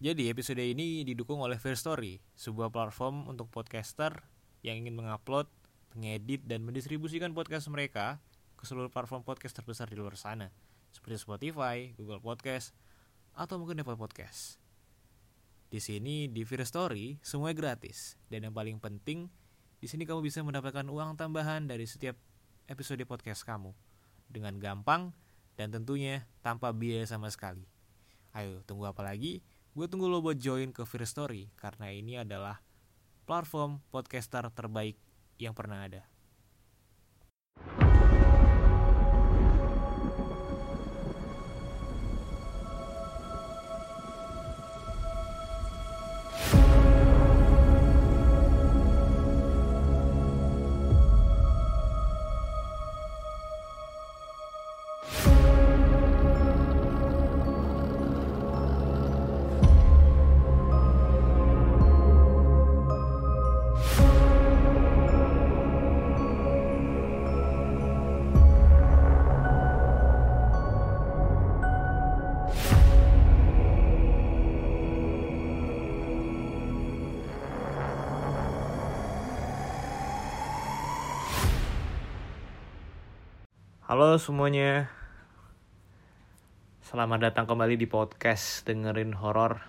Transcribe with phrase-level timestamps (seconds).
[0.00, 4.24] Jadi episode ini didukung oleh Fair Story, sebuah platform untuk podcaster
[4.64, 5.44] yang ingin mengupload,
[5.92, 8.16] mengedit, dan mendistribusikan podcast mereka
[8.56, 10.48] ke seluruh platform podcast terbesar di luar sana,
[10.88, 12.72] seperti Spotify, Google Podcast,
[13.36, 14.56] atau mungkin Apple Podcast.
[15.68, 19.28] Di sini di Fair Story semuanya gratis dan yang paling penting
[19.84, 22.16] di sini kamu bisa mendapatkan uang tambahan dari setiap
[22.72, 23.76] episode podcast kamu
[24.32, 25.12] dengan gampang
[25.60, 27.68] dan tentunya tanpa biaya sama sekali.
[28.32, 29.44] Ayo tunggu apa lagi?
[29.70, 32.58] Gue tunggu lo buat join ke Fear Story karena ini adalah
[33.22, 34.98] platform podcaster terbaik
[35.38, 36.02] yang pernah ada.
[83.90, 84.86] Halo semuanya.
[86.78, 89.66] Selamat datang kembali di podcast dengerin horor.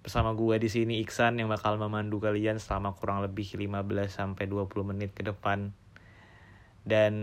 [0.00, 4.72] Bersama gue di sini Iksan yang bakal memandu kalian selama kurang lebih 15 sampai 20
[4.88, 5.76] menit ke depan.
[6.80, 7.14] Dan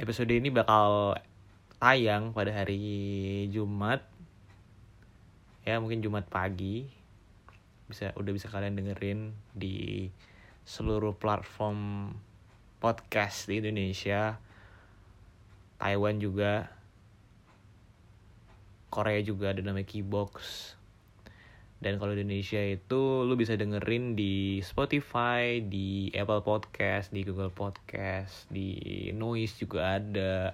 [0.00, 1.20] episode ini bakal
[1.76, 4.00] tayang pada hari Jumat.
[5.68, 6.88] Ya, mungkin Jumat pagi.
[7.84, 10.08] Bisa udah bisa kalian dengerin di
[10.64, 12.08] seluruh platform
[12.80, 14.40] podcast di Indonesia
[15.76, 16.72] Taiwan juga
[18.90, 20.34] Korea juga ada namanya Keybox
[21.80, 28.44] dan kalau Indonesia itu lu bisa dengerin di Spotify, di Apple Podcast, di Google Podcast,
[28.52, 30.52] di Noise juga ada.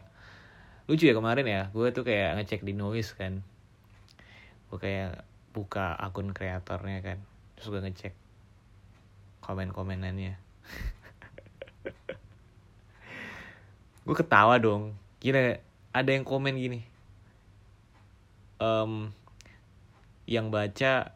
[0.87, 3.43] Lucu ya kemarin ya, gue tuh kayak ngecek di Noise kan.
[4.71, 7.19] Gue kayak buka akun kreatornya kan.
[7.59, 8.15] Terus gue ngecek
[9.43, 10.39] komen-komenannya.
[14.07, 14.95] gue ketawa dong.
[15.19, 15.59] Kira
[15.91, 16.81] ada yang komen gini.
[18.63, 19.11] Um,
[20.31, 21.11] yang baca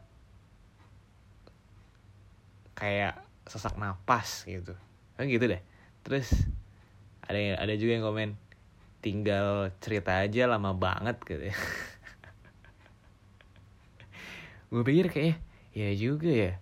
[2.75, 3.15] kayak
[3.47, 4.75] sesak napas gitu.
[5.15, 5.63] Kan gitu deh.
[6.03, 6.27] Terus
[7.23, 8.35] ada ada juga yang komen
[8.99, 11.55] tinggal cerita aja lama banget gitu ya.
[14.71, 15.39] Gue pikir kayak
[15.71, 16.53] ya juga ya.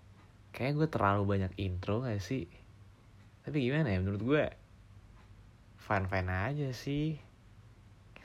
[0.54, 2.50] Kayak gue terlalu banyak intro gak sih?
[3.46, 4.02] Tapi gimana ya?
[4.02, 4.44] Menurut gue
[5.90, 7.18] fine fine aja sih.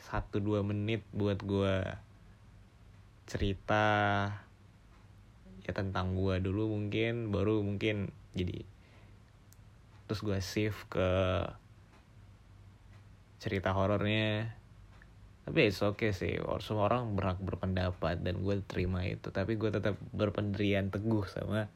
[0.04, 1.80] Satu dua menit buat gue
[3.24, 3.84] cerita
[5.64, 8.68] ya tentang gue dulu mungkin baru mungkin jadi
[10.04, 11.08] terus gue save ke
[13.40, 14.52] cerita horornya.
[15.48, 19.32] Tapi it's okay sih semua orang berhak berpendapat dan gue terima itu.
[19.32, 21.72] Tapi gue tetap berpendirian teguh sama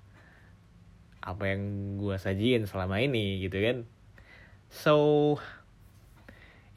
[1.25, 3.88] apa yang gue sajiin selama ini gitu kan.
[4.69, 4.97] So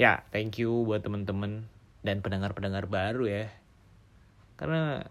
[0.01, 1.69] ya thank you buat temen-temen
[2.01, 3.45] dan pendengar-pendengar baru ya.
[4.57, 5.06] Karena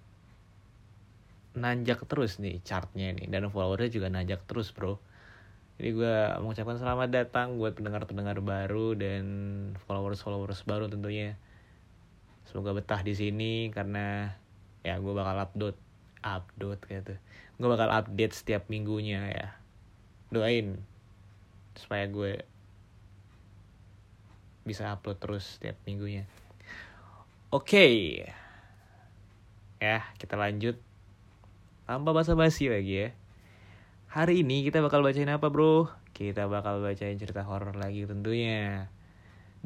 [1.55, 4.99] nanjak terus nih chartnya nih dan followernya juga nanjak terus bro.
[5.79, 9.25] Jadi gue mengucapkan selamat datang buat pendengar-pendengar baru dan
[9.87, 11.39] followers-followers baru tentunya.
[12.51, 14.35] Semoga betah di sini karena
[14.83, 15.77] ya gue bakal upload
[16.21, 17.15] upload gitu
[17.61, 19.49] gue bakal update setiap minggunya ya.
[20.33, 20.81] Doain
[21.77, 22.41] supaya gue
[24.71, 26.31] bisa upload terus setiap minggunya.
[27.51, 27.67] Oke.
[27.67, 27.95] Okay.
[29.83, 30.79] Ya, kita lanjut.
[31.91, 33.09] Tanpa basa-basi lagi ya.
[34.15, 35.91] Hari ini kita bakal bacain apa, Bro?
[36.15, 38.87] Kita bakal bacain cerita horor lagi tentunya.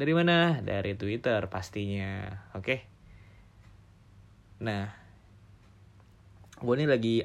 [0.01, 0.65] Dari mana?
[0.65, 2.33] Dari Twitter pastinya.
[2.57, 2.65] Oke.
[2.65, 2.79] Okay?
[4.65, 4.89] Nah,
[6.65, 7.17] gue ini lagi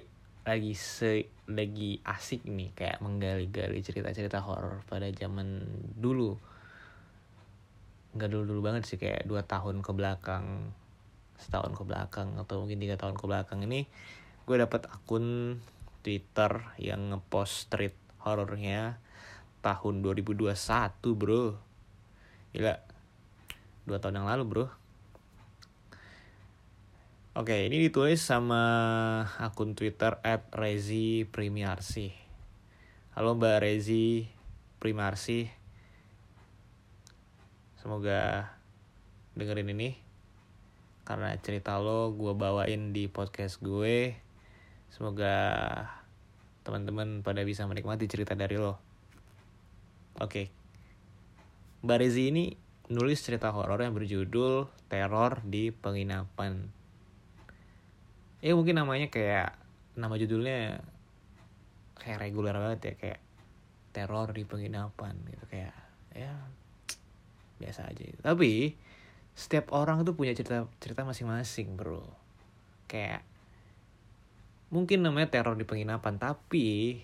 [0.43, 5.63] lagi se lagi asik nih kayak menggali-gali cerita-cerita horor pada zaman
[5.95, 6.35] dulu
[8.17, 10.73] nggak dulu dulu banget sih kayak dua tahun ke belakang
[11.39, 13.85] setahun ke belakang atau mungkin tiga tahun ke belakang ini
[14.49, 15.59] gue dapat akun
[16.01, 18.97] Twitter yang ngepost street horornya
[19.59, 20.55] tahun 2021
[21.13, 21.53] bro.
[22.55, 22.75] Gila.
[23.83, 24.65] Dua tahun yang lalu bro.
[27.37, 28.63] Oke, ini ditulis sama
[29.37, 32.11] akun Twitter at Rezi Primiarsi.
[33.15, 34.27] Halo Mbak Rezi
[34.79, 35.51] Primarsi,
[37.89, 38.45] Semoga
[39.33, 39.97] dengerin ini.
[41.09, 44.13] karena cerita lo gue bawain di podcast gue.
[44.93, 45.33] Semoga
[46.61, 48.77] teman-teman pada bisa menikmati cerita dari lo.
[50.21, 50.53] Oke.
[51.81, 52.53] Mbak Rezi ini
[52.93, 56.69] nulis cerita horor yang berjudul Teror di Penginapan.
[58.45, 59.57] Ya mungkin namanya kayak
[59.97, 60.85] nama judulnya
[61.97, 63.19] kayak reguler banget ya kayak
[63.97, 65.73] teror di penginapan gitu kayak
[66.13, 66.37] ya
[67.59, 68.19] biasa aja gitu.
[68.23, 68.79] tapi
[69.39, 72.03] setiap orang tuh punya cerita cerita masing-masing bro.
[72.91, 73.23] Kayak
[74.67, 76.99] mungkin namanya teror di penginapan tapi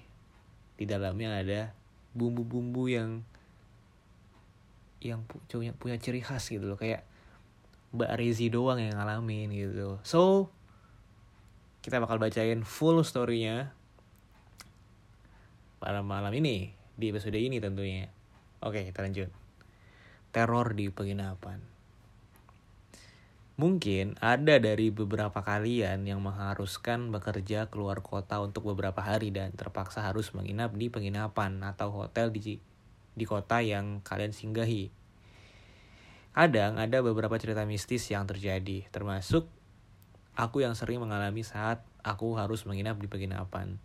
[0.76, 1.62] di dalamnya ada
[2.12, 3.24] bumbu-bumbu yang
[5.00, 6.76] yang punya punya ciri khas gitu loh.
[6.76, 7.08] Kayak
[7.96, 10.04] Mbak Rezi doang yang ngalamin gitu.
[10.04, 10.52] So
[11.88, 13.72] kita bakal bacain full storynya
[15.80, 18.12] pada malam ini di episode ini tentunya.
[18.60, 19.45] Oke kita lanjut
[20.36, 21.64] teror di penginapan
[23.56, 30.04] Mungkin ada dari beberapa kalian yang mengharuskan bekerja keluar kota untuk beberapa hari dan terpaksa
[30.04, 32.60] harus menginap di penginapan atau hotel di
[33.16, 34.92] di kota yang kalian singgahi.
[36.36, 39.48] Kadang ada beberapa cerita mistis yang terjadi, termasuk
[40.36, 43.80] aku yang sering mengalami saat aku harus menginap di penginapan.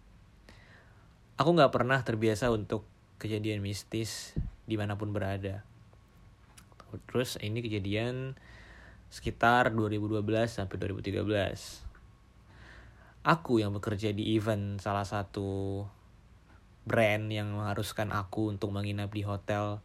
[1.39, 2.83] Aku nggak pernah terbiasa untuk
[3.23, 4.35] kejadian mistis
[4.67, 5.70] di mana pun berada.
[7.07, 8.35] Terus ini kejadian
[9.11, 11.87] sekitar 2012 sampai 2013.
[13.27, 15.85] Aku yang bekerja di event salah satu
[16.89, 19.85] brand yang mengharuskan aku untuk menginap di hotel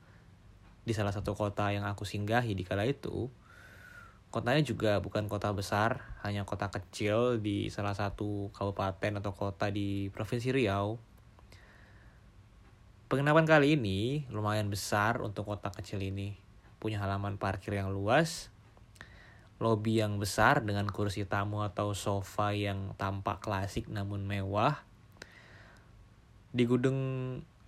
[0.86, 3.28] di salah satu kota yang aku singgahi di kala itu.
[4.30, 10.14] Kotanya juga bukan kota besar, hanya kota kecil di salah satu kabupaten atau kota di
[10.14, 11.02] Provinsi Riau.
[13.10, 16.45] Penginapan kali ini lumayan besar untuk kota kecil ini.
[16.86, 18.54] Punya halaman parkir yang luas,
[19.58, 24.86] lobi yang besar dengan kursi tamu atau sofa yang tampak klasik namun mewah.
[26.54, 27.02] Di gedung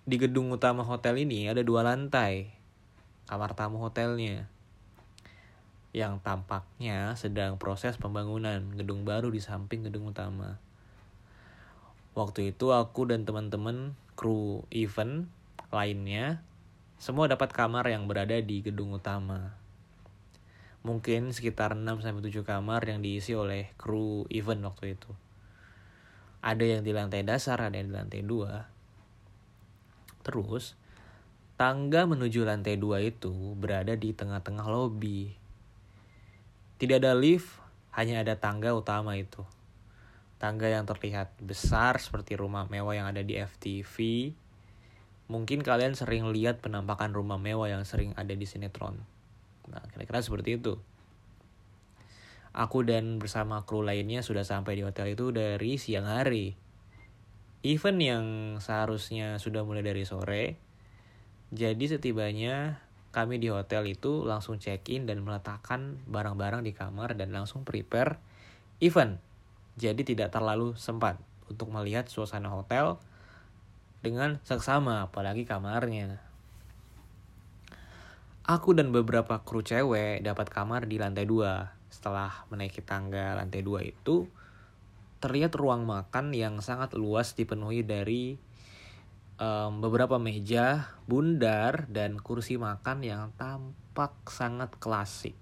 [0.06, 2.54] di gedung utama hotel ini ada dua lantai
[3.26, 4.46] kamar tamu hotelnya
[5.90, 10.62] yang tampaknya sedang proses pembangunan gedung baru di samping gedung utama.
[12.14, 15.26] Waktu itu aku dan teman-teman kru event
[15.74, 16.38] lainnya
[16.98, 19.58] semua dapat kamar yang berada di gedung utama
[20.86, 25.10] mungkin sekitar 6 sampai 7 kamar yang diisi oleh kru event waktu itu.
[26.38, 30.22] Ada yang di lantai dasar, ada yang di lantai 2.
[30.22, 30.78] Terus
[31.58, 35.34] tangga menuju lantai 2 itu berada di tengah-tengah lobi.
[36.78, 37.58] Tidak ada lift,
[37.98, 39.42] hanya ada tangga utama itu.
[40.38, 44.30] Tangga yang terlihat besar seperti rumah mewah yang ada di FTV.
[45.28, 49.04] Mungkin kalian sering lihat penampakan rumah mewah yang sering ada di sinetron.
[49.68, 50.80] Nah, kira-kira seperti itu.
[52.56, 56.56] Aku dan bersama kru lainnya sudah sampai di hotel itu dari siang hari.
[57.60, 58.24] Event yang
[58.58, 60.56] seharusnya sudah mulai dari sore.
[61.52, 62.80] Jadi setibanya
[63.12, 68.16] kami di hotel itu langsung check-in dan meletakkan barang-barang di kamar dan langsung prepare
[68.80, 69.20] event.
[69.76, 71.20] Jadi tidak terlalu sempat
[71.52, 72.96] untuk melihat suasana hotel
[74.04, 76.22] dengan seksama apalagi kamarnya.
[78.48, 81.76] Aku dan beberapa kru cewek dapat kamar di lantai dua.
[81.92, 84.24] Setelah menaiki tangga lantai dua itu,
[85.20, 88.38] terlihat ruang makan yang sangat luas dipenuhi dari
[89.42, 95.34] um, beberapa meja, bundar, dan kursi makan yang tampak sangat klasik.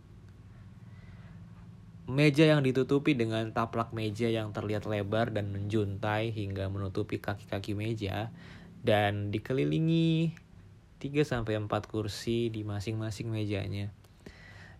[2.06, 8.30] Meja yang ditutupi dengan taplak meja yang terlihat lebar dan menjuntai hingga menutupi kaki-kaki meja
[8.86, 10.30] dan dikelilingi
[11.02, 13.90] 3 sampai 4 kursi di masing-masing mejanya.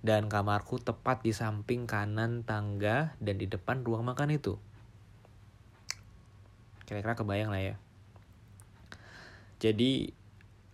[0.07, 4.55] Dan kamarku tepat di samping kanan tangga dan di depan ruang makan itu.
[6.87, 7.77] Kira-kira kebayang lah ya.
[9.59, 10.15] Jadi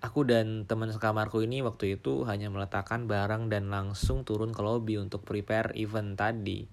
[0.02, 4.98] aku dan teman sekamarku ini waktu itu hanya meletakkan barang dan langsung turun ke lobby
[4.98, 6.66] untuk prepare event tadi.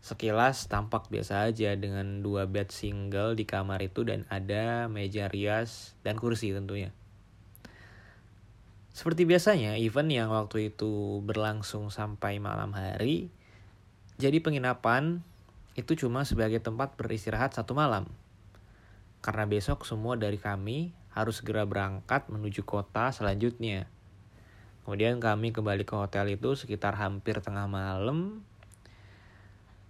[0.00, 5.92] Sekilas tampak biasa aja dengan dua bed single di kamar itu dan ada meja rias
[6.00, 6.88] dan kursi tentunya.
[8.96, 13.30] Seperti biasanya, event yang waktu itu berlangsung sampai malam hari,
[14.18, 15.22] jadi penginapan
[15.78, 18.10] itu cuma sebagai tempat beristirahat satu malam.
[19.22, 23.88] Karena besok semua dari kami harus segera berangkat menuju kota selanjutnya.
[24.84, 28.40] Kemudian kami kembali ke hotel itu sekitar hampir tengah malam.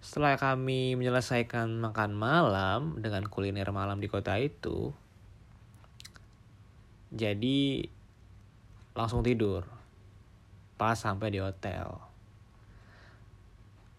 [0.02, 4.94] Setelah kami menyelesaikan makan malam dengan kuliner malam di kota itu,
[7.08, 7.88] jadi
[8.92, 9.64] langsung tidur
[10.78, 11.98] pas sampai di hotel.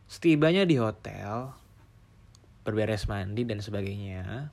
[0.08, 1.54] Setibanya di hotel,
[2.64, 4.50] berberes mandi dan sebagainya,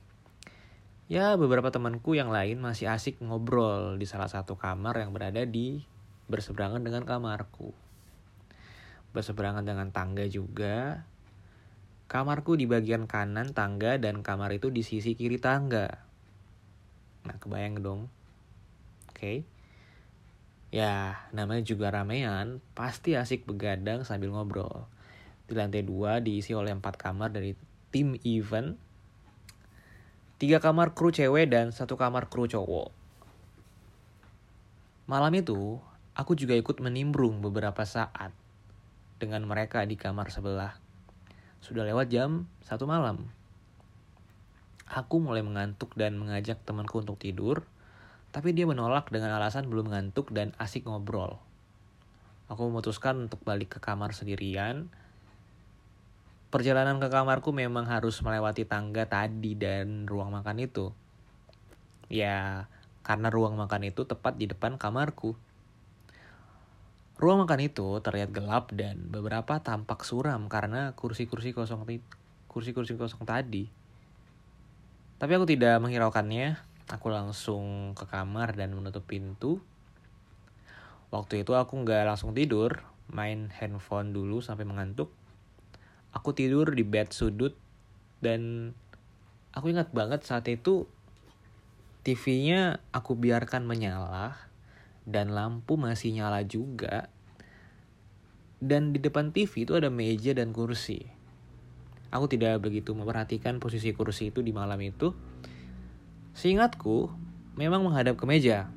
[1.07, 5.83] ya beberapa temanku yang lain masih asik ngobrol di salah satu kamar yang berada di
[6.27, 7.71] berseberangan dengan kamarku.
[9.15, 11.07] Berseberangan dengan tangga juga.
[12.07, 15.87] Kamarku di bagian kanan tangga dan kamar itu di sisi kiri tangga.
[17.27, 18.01] Nah, kebayang dong.
[19.11, 19.19] Oke.
[19.19, 19.37] Okay.
[20.67, 24.87] Ya, namanya juga ramean, pasti asik begadang sambil ngobrol.
[25.47, 27.55] Di lantai dua diisi oleh empat kamar dari
[27.91, 28.75] tim event,
[30.37, 32.93] tiga kamar kru cewek dan satu kamar kru cowok.
[35.09, 35.81] Malam itu,
[36.13, 38.29] aku juga ikut menimbrung beberapa saat
[39.17, 40.77] dengan mereka di kamar sebelah.
[41.61, 43.33] Sudah lewat jam satu malam.
[44.87, 47.65] Aku mulai mengantuk dan mengajak temanku untuk tidur,
[48.29, 51.41] tapi dia menolak dengan alasan belum ngantuk dan asik ngobrol.
[52.47, 54.87] Aku memutuskan untuk balik ke kamar sendirian.
[56.57, 60.89] Perjalanan ke kamarku memang harus melewati tangga tadi dan ruang makan itu.
[62.09, 62.65] Ya,
[63.05, 65.37] karena ruang makan itu tepat di depan kamarku.
[67.21, 71.85] Ruang makan itu terlihat gelap dan beberapa tampak suram karena kursi-kursi kosong
[72.49, 73.69] kursi-kursi kosong tadi.
[75.21, 79.59] Tapi aku tidak menghiraukannya Aku langsung ke kamar dan menutup pintu.
[81.11, 82.79] Waktu itu aku nggak langsung tidur,
[83.11, 85.11] main handphone dulu sampai mengantuk.
[86.17, 87.53] Aku tidur di bed sudut
[88.25, 88.73] dan
[89.53, 90.89] aku ingat banget saat itu
[92.01, 94.33] TV-nya aku biarkan menyala
[95.05, 97.13] dan lampu masih nyala juga.
[98.57, 101.05] Dan di depan TV itu ada meja dan kursi.
[102.09, 105.13] Aku tidak begitu memperhatikan posisi kursi itu di malam itu
[106.37, 107.09] Seingatku,
[107.57, 108.69] memang menghadap ke meja.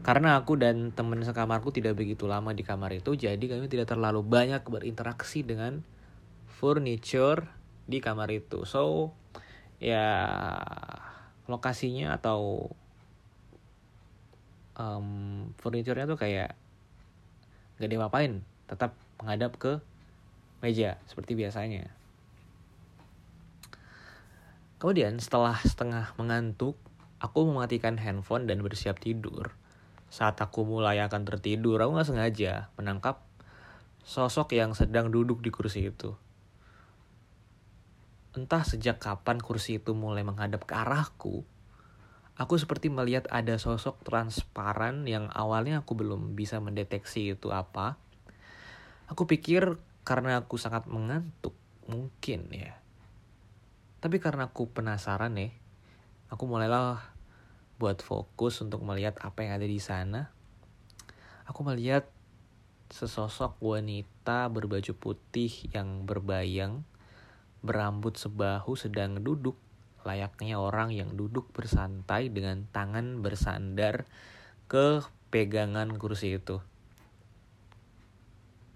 [0.00, 4.24] Karena aku dan teman sekamarku tidak begitu lama di kamar itu, jadi kami tidak terlalu
[4.24, 5.84] banyak berinteraksi dengan
[6.48, 7.44] furniture
[7.84, 8.64] di kamar itu.
[8.64, 9.12] So,
[9.76, 10.08] ya
[11.44, 12.72] lokasinya atau
[14.80, 15.08] um,
[15.60, 16.56] furniturnya tuh kayak
[17.76, 19.84] gak diapa-apain, tetap menghadap ke
[20.64, 21.92] meja seperti biasanya.
[24.80, 26.72] Kemudian setelah setengah mengantuk,
[27.20, 29.52] aku mematikan handphone dan bersiap tidur.
[30.10, 33.22] Saat aku mulai akan tertidur, aku gak sengaja menangkap
[34.02, 36.18] sosok yang sedang duduk di kursi itu.
[38.34, 41.46] Entah sejak kapan kursi itu mulai menghadap ke arahku,
[42.34, 47.96] aku seperti melihat ada sosok transparan yang awalnya aku belum bisa mendeteksi itu apa.
[49.08, 51.54] Aku pikir karena aku sangat mengantuk,
[51.86, 52.80] mungkin ya
[54.00, 55.52] tapi karena aku penasaran nih,
[56.32, 57.04] aku mulailah
[57.80, 60.28] buat fokus untuk melihat apa yang ada di sana.
[61.48, 62.04] Aku melihat
[62.92, 66.84] sesosok wanita berbaju putih yang berbayang,
[67.64, 69.56] berambut sebahu sedang duduk
[70.04, 74.04] layaknya orang yang duduk bersantai dengan tangan bersandar
[74.68, 75.00] ke
[75.32, 76.60] pegangan kursi itu.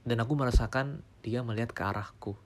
[0.09, 2.41] Dan aku merasakan dia melihat ke arahku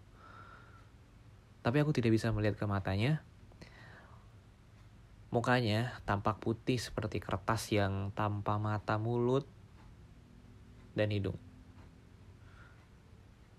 [1.69, 3.21] tapi aku tidak bisa melihat ke matanya.
[5.29, 9.45] Mukanya tampak putih seperti kertas yang tanpa mata mulut
[10.97, 11.37] dan hidung.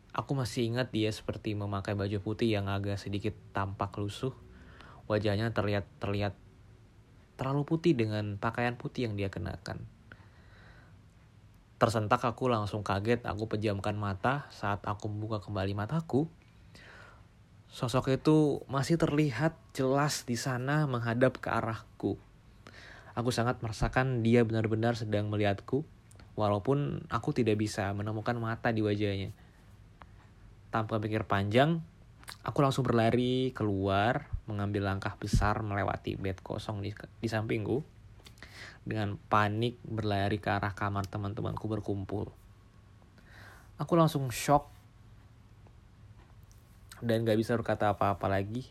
[0.09, 4.33] Aku masih ingat dia seperti memakai baju putih yang agak sedikit tampak lusuh.
[5.05, 6.33] Wajahnya terlihat terlihat
[7.37, 9.85] terlalu putih dengan pakaian putih yang dia kenakan.
[11.79, 16.27] Tersentak aku langsung kaget, aku pejamkan mata saat aku membuka kembali mataku.
[17.69, 22.17] Sosok itu masih terlihat jelas di sana menghadap ke arahku.
[23.13, 25.85] Aku sangat merasakan dia benar-benar sedang melihatku,
[26.33, 29.29] walaupun aku tidak bisa menemukan mata di wajahnya.
[30.73, 31.77] Tanpa pikir panjang,
[32.41, 36.89] aku langsung berlari keluar, mengambil langkah besar melewati bed kosong di,
[37.21, 37.85] di sampingku.
[38.81, 42.33] Dengan panik berlari ke arah kamar teman-temanku berkumpul.
[43.77, 44.78] Aku langsung shock
[47.01, 48.67] dan gak bisa berkata apa-apa lagi.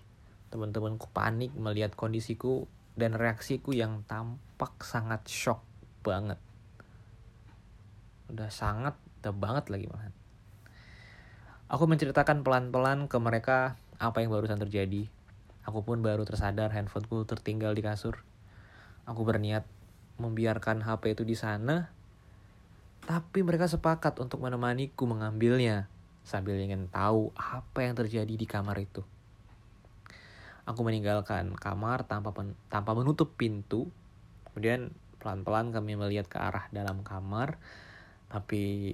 [0.49, 2.65] Teman-temanku panik melihat kondisiku
[2.97, 5.61] dan reaksiku yang tampak sangat shock
[6.01, 6.41] banget.
[8.33, 10.13] Udah sangat, udah banget lagi banget.
[11.69, 15.05] Aku menceritakan pelan-pelan ke mereka apa yang barusan terjadi.
[15.69, 18.25] Aku pun baru tersadar handphoneku tertinggal di kasur.
[19.05, 19.69] Aku berniat
[20.17, 21.93] membiarkan HP itu di sana,
[23.05, 25.93] tapi mereka sepakat untuk menemaniku mengambilnya
[26.29, 29.01] sambil ingin tahu apa yang terjadi di kamar itu.
[30.69, 33.89] Aku meninggalkan kamar tanpa pen, tanpa menutup pintu.
[34.53, 37.57] Kemudian pelan-pelan kami melihat ke arah dalam kamar,
[38.29, 38.93] tapi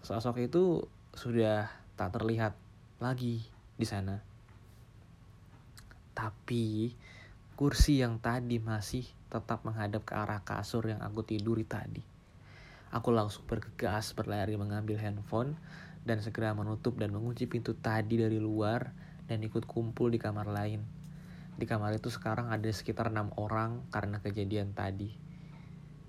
[0.00, 1.68] sosok itu sudah
[2.00, 2.56] tak terlihat
[2.96, 3.44] lagi
[3.76, 4.24] di sana.
[6.16, 6.96] Tapi
[7.52, 12.00] kursi yang tadi masih tetap menghadap ke arah kasur yang aku tiduri tadi.
[12.92, 15.56] Aku langsung bergegas berlari mengambil handphone
[16.02, 18.90] dan segera menutup dan mengunci pintu tadi dari luar
[19.30, 20.82] dan ikut kumpul di kamar lain.
[21.54, 25.14] Di kamar itu sekarang ada sekitar enam orang karena kejadian tadi.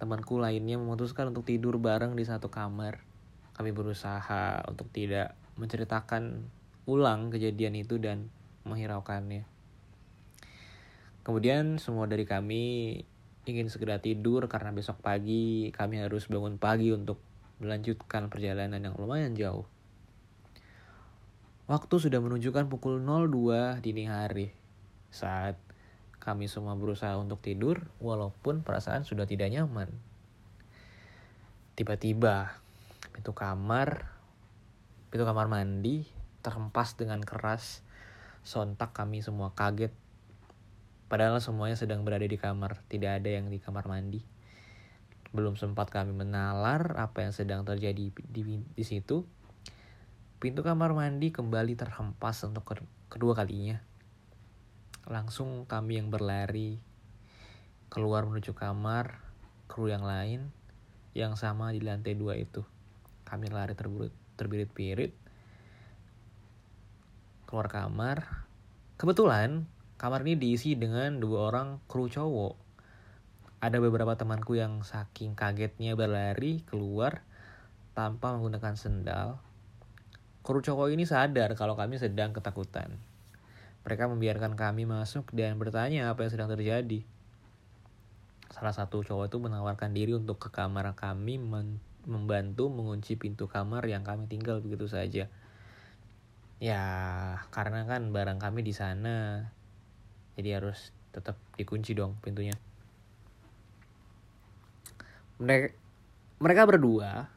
[0.02, 3.06] Temanku lainnya memutuskan untuk tidur bareng di satu kamar.
[3.54, 6.50] Kami berusaha untuk tidak menceritakan
[6.90, 8.34] ulang kejadian itu dan
[8.66, 9.46] menghiraukannya.
[11.24, 13.00] Kemudian semua dari kami
[13.48, 17.20] ingin segera tidur karena besok pagi kami harus bangun pagi untuk
[17.64, 19.64] melanjutkan perjalanan yang lumayan jauh.
[21.68, 24.52] Waktu sudah menunjukkan pukul 02 dini hari
[25.14, 25.56] saat
[26.20, 29.92] kami semua berusaha untuk tidur walaupun perasaan sudah tidak nyaman.
[31.80, 32.60] Tiba-tiba
[33.16, 34.12] pintu kamar
[35.08, 36.08] pintu kamar mandi
[36.44, 37.86] terhempas dengan keras.
[38.44, 39.96] Sontak kami semua kaget
[41.14, 44.26] Padahal semuanya sedang berada di kamar, tidak ada yang di kamar mandi.
[45.30, 49.22] Belum sempat kami menalar apa yang sedang terjadi di, di, di situ.
[50.44, 52.68] Pintu kamar mandi kembali terhempas untuk
[53.08, 53.80] kedua kalinya.
[55.08, 56.84] Langsung kami yang berlari
[57.88, 59.24] keluar menuju kamar
[59.72, 60.52] kru yang lain
[61.16, 62.60] yang sama di lantai dua itu.
[63.24, 63.72] Kami lari
[64.36, 65.16] terbirit-birit
[67.48, 68.44] keluar kamar.
[69.00, 69.64] Kebetulan
[70.04, 72.60] Kamar ini diisi dengan dua orang kru cowok.
[73.64, 77.24] Ada beberapa temanku yang saking kagetnya berlari keluar
[77.96, 79.40] tanpa menggunakan sendal.
[80.44, 83.00] Kru cowok ini sadar kalau kami sedang ketakutan.
[83.88, 87.04] Mereka membiarkan kami masuk dan bertanya apa yang sedang terjadi.
[88.52, 91.40] Salah satu cowok itu menawarkan diri untuk ke kamar kami
[92.04, 95.32] membantu mengunci pintu kamar yang kami tinggal begitu saja.
[96.60, 96.84] Ya,
[97.52, 99.48] karena kan barang kami di sana
[100.38, 102.58] jadi harus tetap dikunci dong pintunya
[105.38, 105.78] mereka
[106.42, 107.30] mereka berdua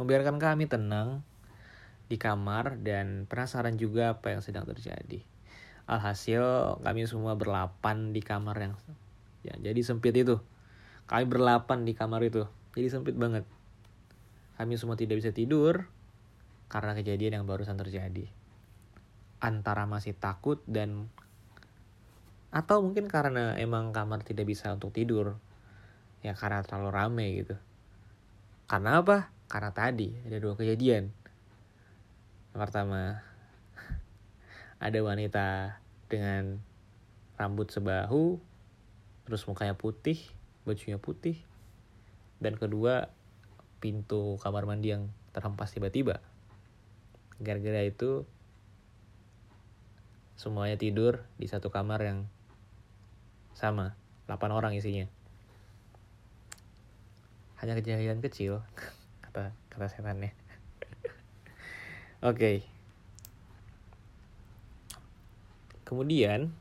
[0.00, 1.20] membiarkan kami tenang
[2.10, 5.22] di kamar dan penasaran juga apa yang sedang terjadi.
[5.86, 6.42] Alhasil
[6.82, 8.74] kami semua berlapan di kamar yang
[9.46, 10.42] ya jadi sempit itu.
[11.06, 13.46] Kami berlapan di kamar itu jadi sempit banget.
[14.58, 15.86] Kami semua tidak bisa tidur
[16.66, 18.26] karena kejadian yang barusan terjadi.
[19.38, 21.06] Antara masih takut dan
[22.50, 25.38] atau mungkin karena emang kamar tidak bisa untuk tidur
[26.26, 27.54] ya karena terlalu rame gitu.
[28.66, 29.30] Karena apa?
[29.46, 31.19] Karena tadi ada dua kejadian
[32.50, 33.22] pertama
[34.82, 35.78] ada wanita
[36.10, 36.58] dengan
[37.38, 38.42] rambut sebahu
[39.28, 40.18] terus mukanya putih
[40.66, 41.38] bajunya putih
[42.40, 43.12] dan kedua
[43.80, 46.20] pintu kamar mandi yang terhempas tiba-tiba.
[47.40, 48.28] Gara-gara itu
[50.36, 52.18] semuanya tidur di satu kamar yang
[53.56, 53.96] sama
[54.28, 55.08] 8 orang isinya.
[57.60, 58.64] Hanya kejadian kecil
[59.24, 60.39] kata kata setannya
[62.20, 62.64] oke
[65.84, 66.54] kemudian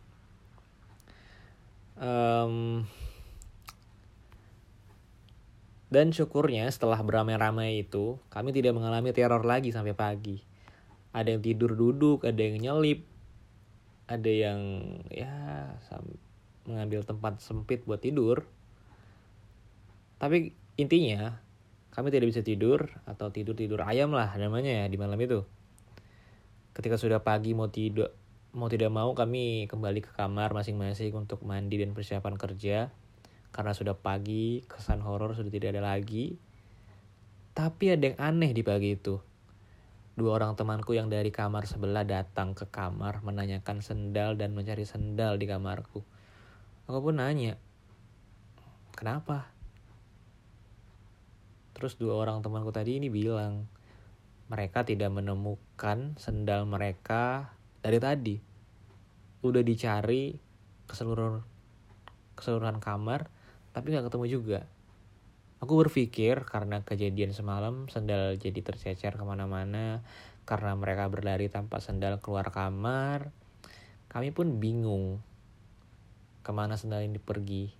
[1.99, 2.83] um,
[5.89, 10.41] dan syukurnya setelah beramai-ramai itu kami tidak mengalami teror lagi sampai pagi
[11.13, 13.05] ada yang tidur duduk ada yang nyelip
[14.09, 14.59] ada yang
[15.13, 15.29] ya
[16.69, 18.45] mengambil tempat sempit buat tidur.
[20.21, 21.41] Tapi intinya
[21.99, 25.43] kami tidak bisa tidur atau tidur-tidur ayam lah namanya ya di malam itu.
[26.71, 28.15] Ketika sudah pagi mau tidur
[28.55, 32.89] mau tidak mau kami kembali ke kamar masing-masing untuk mandi dan persiapan kerja.
[33.51, 36.39] Karena sudah pagi, kesan horor sudah tidak ada lagi.
[37.51, 39.19] Tapi ada yang aneh di pagi itu.
[40.15, 45.35] Dua orang temanku yang dari kamar sebelah datang ke kamar menanyakan sendal dan mencari sendal
[45.35, 46.05] di kamarku.
[46.87, 47.59] Aku pun nanya,
[48.95, 49.58] kenapa?
[51.79, 53.63] Terus dua orang temanku tadi ini bilang,
[54.51, 58.35] mereka tidak menemukan sendal mereka dari tadi.
[59.39, 60.35] Udah dicari
[60.91, 61.39] keseluruhan
[62.35, 63.31] keseluruhan kamar,
[63.71, 64.59] tapi nggak ketemu juga.
[65.63, 70.03] Aku berpikir karena kejadian semalam sendal jadi tercecer ke mana-mana
[70.43, 73.31] karena mereka berlari tanpa sendal keluar kamar.
[74.11, 75.23] Kami pun bingung
[76.43, 77.71] ke mana sendal ini pergi.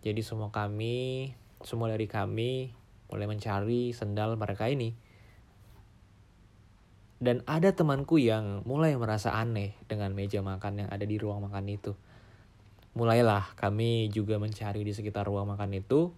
[0.00, 1.32] Jadi semua kami,
[1.64, 2.76] semua dari kami
[3.08, 4.92] mulai mencari sendal mereka ini.
[7.24, 11.64] Dan ada temanku yang mulai merasa aneh dengan meja makan yang ada di ruang makan
[11.72, 11.96] itu.
[12.92, 16.12] Mulailah kami juga mencari di sekitar ruang makan itu.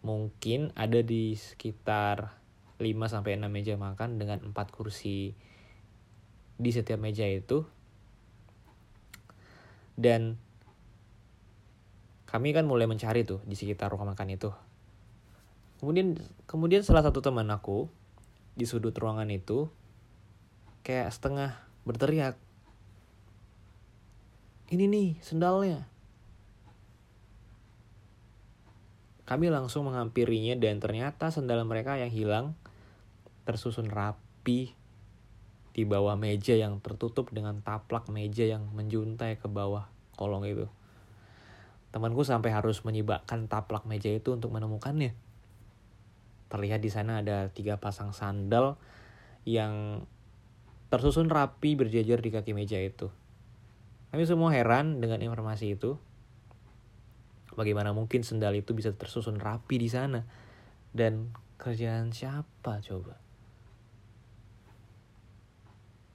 [0.00, 2.32] Mungkin ada di sekitar
[2.80, 5.36] 5 sampai 6 meja makan dengan 4 kursi
[6.56, 7.68] di setiap meja itu.
[10.00, 10.40] Dan
[12.36, 14.52] kami kan mulai mencari tuh di sekitar ruang makan itu.
[15.80, 17.88] Kemudian kemudian salah satu teman aku
[18.52, 19.72] di sudut ruangan itu
[20.84, 21.56] kayak setengah
[21.88, 22.36] berteriak.
[24.68, 25.88] Ini nih sendalnya.
[29.24, 32.52] Kami langsung menghampirinya dan ternyata sendal mereka yang hilang
[33.48, 34.76] tersusun rapi
[35.72, 39.88] di bawah meja yang tertutup dengan taplak meja yang menjuntai ke bawah
[40.20, 40.68] kolong itu.
[41.96, 45.16] Temanku sampai harus menyibakkan taplak meja itu untuk menemukannya.
[46.52, 48.76] Terlihat di sana ada tiga pasang sandal
[49.48, 50.04] yang
[50.92, 53.08] tersusun rapi berjajar di kaki meja itu.
[54.12, 55.96] Kami semua heran dengan informasi itu.
[57.56, 60.28] Bagaimana mungkin sendal itu bisa tersusun rapi di sana?
[60.92, 63.16] Dan kerjaan siapa coba?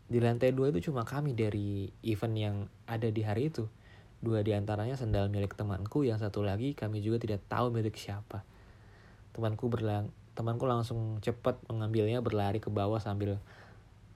[0.06, 3.66] Di lantai dua itu cuma kami dari event yang ada di hari itu.
[4.22, 8.46] Dua di antaranya sendal milik temanku, yang satu lagi kami juga tidak tahu milik siapa.
[9.34, 13.42] Temanku berlang temanku langsung cepat mengambilnya berlari ke bawah sambil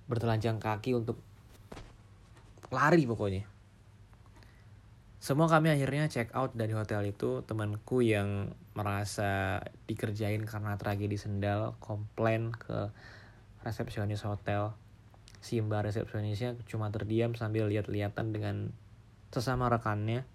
[0.05, 1.17] bertelanjang kaki untuk
[2.69, 3.49] lari pokoknya.
[5.25, 7.41] Semua kami akhirnya check out dari hotel itu.
[7.41, 9.57] Temanku yang merasa
[9.89, 12.93] dikerjain karena tragedi sendal komplain ke
[13.65, 14.77] resepsionis hotel.
[15.41, 18.69] Si mbak resepsionisnya cuma terdiam sambil lihat-lihatan dengan
[19.31, 20.27] sesama rekannya.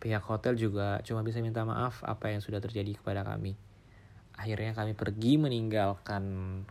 [0.00, 3.56] Pihak hotel juga cuma bisa minta maaf apa yang sudah terjadi kepada kami.
[4.36, 6.24] Akhirnya kami pergi meninggalkan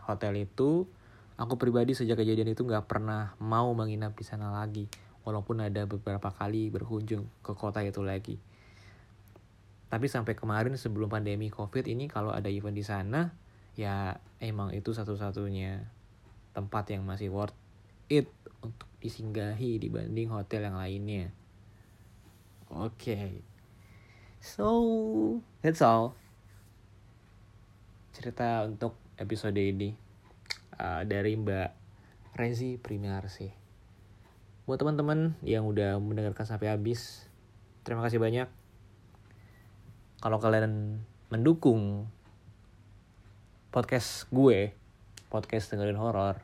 [0.04, 0.86] hotel itu.
[1.34, 4.86] Aku pribadi sejak kejadian itu gak pernah mau menginap di sana lagi
[5.26, 8.36] walaupun ada beberapa kali berkunjung ke kota itu lagi.
[9.88, 13.32] Tapi sampai kemarin sebelum pandemi COVID ini kalau ada event di sana,
[13.74, 15.82] ya emang itu satu-satunya
[16.54, 17.56] tempat yang masih worth
[18.06, 18.30] it
[18.64, 21.28] untuk disinggahi dibanding hotel yang lainnya.
[22.72, 22.96] Oke.
[22.96, 23.28] Okay.
[24.40, 26.16] So, that's all.
[28.16, 29.94] Cerita untuk episode ini
[30.80, 31.70] uh, dari Mbak
[32.34, 33.64] Rezi Primarsi
[34.64, 37.28] buat teman-teman yang udah mendengarkan sampai habis
[37.84, 38.48] terima kasih banyak
[40.24, 42.08] kalau kalian mendukung
[43.68, 44.72] podcast gue
[45.28, 46.40] podcast dengerin horor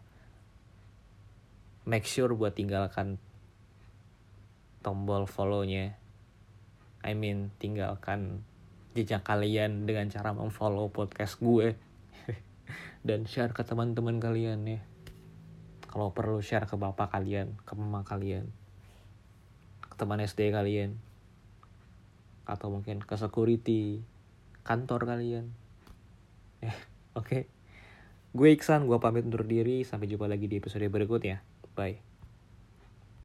[1.89, 3.17] make sure buat tinggalkan
[4.85, 5.97] tombol follow-nya.
[7.01, 8.45] I mean tinggalkan
[8.93, 11.77] jejak kalian dengan cara memfollow podcast gue.
[13.07, 14.81] Dan share ke teman-teman kalian ya.
[15.89, 18.53] Kalau perlu share ke bapak kalian ke mama kalian
[19.81, 21.01] ke teman SD kalian
[22.47, 24.05] atau mungkin ke security
[24.63, 25.51] kantor kalian.
[26.61, 26.77] Eh
[27.17, 27.27] oke.
[27.27, 27.43] Okay.
[28.31, 29.83] gue Iksan gue pamit undur diri.
[29.83, 31.50] Sampai jumpa lagi di episode berikutnya
[31.81, 32.10] bye